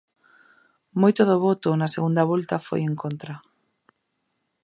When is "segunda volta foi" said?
1.95-2.81